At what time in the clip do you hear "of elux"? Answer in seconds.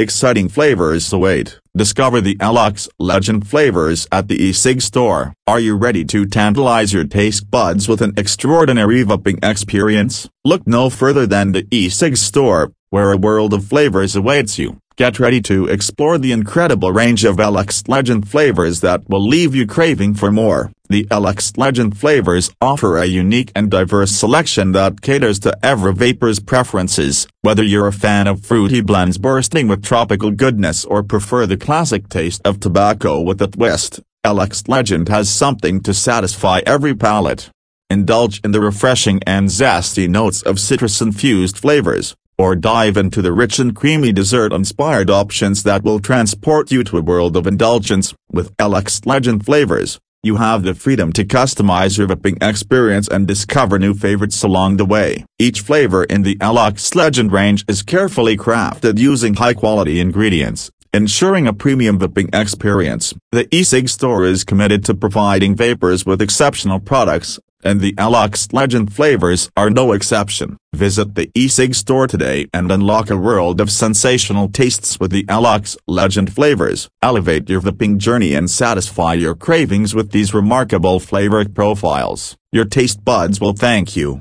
17.26-17.86